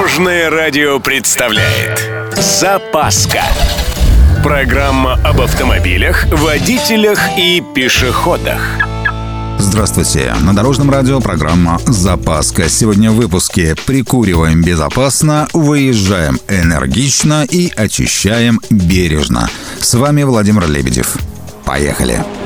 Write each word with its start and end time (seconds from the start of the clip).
Дорожное 0.00 0.48
радио 0.48 0.98
представляет 0.98 2.08
Запаска 2.34 3.42
Программа 4.42 5.20
об 5.22 5.42
автомобилях, 5.42 6.24
водителях 6.32 7.18
и 7.36 7.62
пешеходах 7.74 8.62
Здравствуйте. 9.58 10.34
На 10.40 10.56
Дорожном 10.56 10.90
радио 10.90 11.20
программа 11.20 11.78
«Запаска». 11.84 12.70
Сегодня 12.70 13.10
в 13.10 13.16
выпуске 13.16 13.76
«Прикуриваем 13.86 14.62
безопасно», 14.62 15.46
«Выезжаем 15.52 16.40
энергично» 16.48 17.44
и 17.44 17.70
«Очищаем 17.76 18.58
бережно». 18.70 19.50
С 19.80 19.92
вами 19.92 20.22
Владимир 20.22 20.66
Лебедев. 20.66 21.14
Поехали. 21.66 22.12
Поехали. 22.14 22.39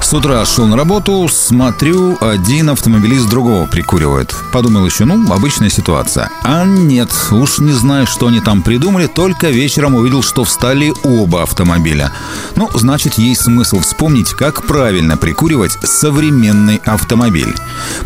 С 0.00 0.14
утра 0.14 0.44
шел 0.44 0.66
на 0.66 0.76
работу, 0.76 1.28
смотрю, 1.28 2.16
один 2.20 2.70
автомобилист 2.70 3.28
другого 3.28 3.66
прикуривает. 3.66 4.32
Подумал 4.52 4.86
еще, 4.86 5.04
ну, 5.04 5.32
обычная 5.32 5.68
ситуация. 5.68 6.30
А 6.44 6.64
нет, 6.64 7.10
уж 7.32 7.58
не 7.58 7.72
знаю, 7.72 8.06
что 8.06 8.28
они 8.28 8.40
там 8.40 8.62
придумали, 8.62 9.08
только 9.08 9.48
вечером 9.48 9.96
увидел, 9.96 10.22
что 10.22 10.44
встали 10.44 10.92
оба 11.02 11.42
автомобиля. 11.42 12.12
Ну, 12.54 12.70
значит, 12.74 13.14
есть 13.14 13.42
смысл 13.42 13.80
вспомнить, 13.80 14.30
как 14.30 14.62
правильно 14.64 15.16
прикуривать 15.16 15.76
современный 15.82 16.80
автомобиль. 16.84 17.54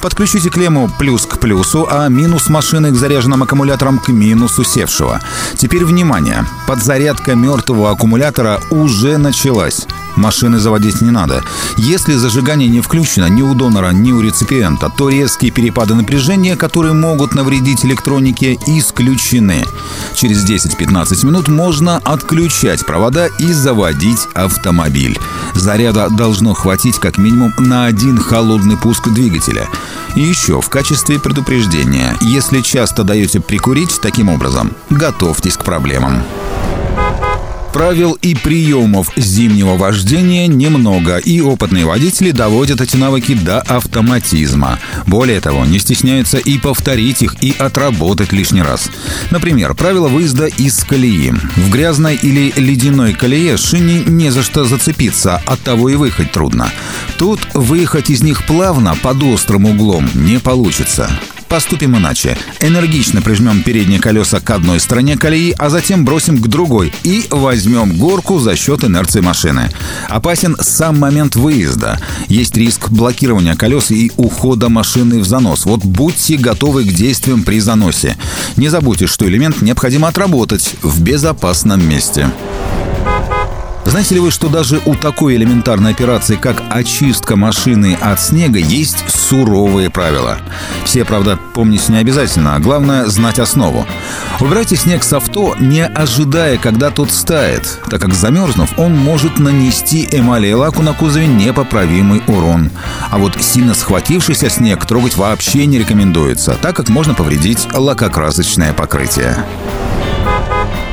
Подключите 0.01 0.49
клемму 0.49 0.91
плюс 0.99 1.27
к 1.27 1.39
плюсу, 1.39 1.87
а 1.91 2.09
минус 2.09 2.49
машины 2.49 2.93
к 2.93 2.97
заряженным 2.97 3.43
аккумуляторам 3.43 3.99
к 3.99 4.09
минусу 4.09 4.65
севшего. 4.65 5.21
Теперь 5.59 5.85
внимание, 5.85 6.47
подзарядка 6.67 7.35
мертвого 7.35 7.91
аккумулятора 7.91 8.61
уже 8.71 9.19
началась. 9.19 9.87
Машины 10.21 10.59
заводить 10.59 11.01
не 11.01 11.11
надо. 11.11 11.43
Если 11.79 12.13
зажигание 12.13 12.69
не 12.69 12.83
включено 12.83 13.31
ни 13.31 13.41
у 13.41 13.55
донора, 13.55 13.91
ни 13.93 14.13
у 14.13 14.21
реципиента, 14.21 14.93
то 14.95 15.09
резкие 15.09 15.51
перепады 15.51 15.95
напряжения, 15.95 16.57
которые 16.57 16.93
могут 16.93 17.35
навредить 17.35 17.87
электронике, 17.87 18.59
исключены. 18.67 19.65
Через 20.15 20.45
10-15 20.49 21.25
минут 21.25 21.49
можно 21.49 21.97
отключать 21.97 22.85
провода 22.85 23.29
и 23.39 23.51
заводить 23.55 24.29
автомобиль. 24.35 25.19
Заряда 25.55 26.11
должно 26.11 26.53
хватить 26.53 26.99
как 26.99 27.17
минимум 27.17 27.55
на 27.57 27.87
один 27.87 28.19
холодный 28.19 28.77
пуск 28.77 29.09
двигателя. 29.09 29.69
И 30.17 30.21
еще 30.21 30.61
в 30.61 30.69
качестве 30.69 31.19
предупреждения, 31.19 32.15
если 32.21 32.61
часто 32.61 33.05
даете 33.05 33.41
прикурить 33.41 34.01
таким 34.03 34.29
образом, 34.29 34.73
готовьтесь 34.91 35.57
к 35.57 35.65
проблемам. 35.65 36.23
Правил 37.73 38.19
и 38.21 38.35
приемов 38.35 39.11
зимнего 39.17 39.77
вождения 39.77 40.47
немного, 40.49 41.19
и 41.19 41.41
опытные 41.41 41.87
водители 41.87 42.33
доводят 42.33 42.81
эти 42.81 42.97
навыки 42.97 43.35
до 43.35 43.61
автоматизма. 43.61 44.79
Более 45.07 45.41
того, 45.41 45.65
не 45.65 45.79
стесняются 45.79 46.39
и 46.39 46.59
повторить 46.59 47.23
их, 47.23 47.37
и 47.43 47.55
отработать 47.57 48.33
лишний 48.33 48.63
раз. 48.63 48.91
Например, 49.31 49.75
правило 49.75 50.09
выезда 50.09 50.47
из 50.47 50.83
колеи. 50.85 51.31
В 51.31 51.71
грязной 51.71 52.17
или 52.17 52.53
ледяной 52.57 53.13
колее 53.13 53.57
шине 53.57 54.03
не 54.05 54.31
за 54.31 54.43
что 54.43 54.65
зацепиться, 54.65 55.41
от 55.47 55.61
того 55.61 55.89
и 55.89 55.95
выехать 55.95 56.33
трудно. 56.33 56.71
Тут 57.19 57.41
выехать 57.55 58.11
из 58.11 58.23
них 58.23 58.45
плавно, 58.47 58.97
под 59.01 59.23
острым 59.23 59.67
углом, 59.67 60.09
не 60.15 60.39
получится. 60.39 61.11
Поступим 61.51 61.97
иначе. 61.97 62.39
Энергично 62.61 63.23
прижмем 63.23 63.65
передние 63.65 63.99
колеса 63.99 64.39
к 64.39 64.49
одной 64.51 64.79
стороне 64.79 65.19
колеи, 65.19 65.53
а 65.59 65.69
затем 65.69 66.05
бросим 66.05 66.39
к 66.39 66.47
другой 66.47 66.93
и 67.03 67.27
возьмем 67.29 67.97
горку 67.97 68.39
за 68.39 68.55
счет 68.55 68.85
инерции 68.85 69.19
машины. 69.19 69.69
Опасен 70.09 70.57
сам 70.61 71.01
момент 71.01 71.35
выезда. 71.35 72.01
Есть 72.29 72.57
риск 72.57 72.91
блокирования 72.91 73.57
колес 73.57 73.91
и 73.91 74.13
ухода 74.17 74.69
машины 74.69 75.19
в 75.19 75.27
занос. 75.27 75.67
Вот 75.67 75.85
будьте 75.85 76.37
готовы 76.37 76.85
к 76.85 76.93
действиям 76.93 77.43
при 77.43 77.59
заносе. 77.59 78.17
Не 78.57 78.69
забудьте, 78.69 79.09
что 79.09 79.27
элемент 79.27 79.61
необходимо 79.61 80.07
отработать 80.07 80.77
в 80.83 81.03
безопасном 81.03 81.85
месте. 81.85 82.31
Знаете 83.91 84.15
ли 84.15 84.21
вы, 84.21 84.31
что 84.31 84.49
даже 84.49 84.81
у 84.87 84.95
такой 84.95 85.35
элементарной 85.35 85.91
операции, 85.91 86.37
как 86.37 86.63
очистка 86.71 87.35
машины 87.35 87.99
от 88.01 88.21
снега, 88.21 88.61
есть 88.61 89.05
суровые 89.11 89.91
правила? 89.91 90.39
Все, 90.85 91.05
правда, 91.05 91.37
помнить 91.55 91.89
не 91.89 91.97
обязательно, 91.97 92.55
а 92.55 92.61
главное 92.61 93.07
знать 93.07 93.41
основу. 93.41 93.85
Убирайте 94.39 94.77
снег 94.77 95.03
с 95.03 95.13
авто, 95.13 95.57
не 95.59 95.85
ожидая, 95.85 96.57
когда 96.57 96.91
тот 96.91 97.11
стает, 97.11 97.81
так 97.91 98.01
как 98.01 98.15
замерзнув, 98.15 98.79
он 98.79 98.97
может 98.97 99.41
нанести 99.41 100.09
эмали 100.13 100.47
и 100.47 100.55
лаку 100.55 100.83
на 100.83 100.93
кузове 100.93 101.27
непоправимый 101.27 102.23
урон. 102.29 102.71
А 103.11 103.19
вот 103.19 103.43
сильно 103.43 103.75
схватившийся 103.75 104.51
снег 104.51 104.87
трогать 104.87 105.17
вообще 105.17 105.67
не 105.67 105.81
рекомендуется, 105.81 106.57
так 106.63 106.77
как 106.77 106.91
можно 106.91 107.15
повредить 107.15 107.67
лакокрасочное 107.75 108.73
покрытие. 108.73 109.45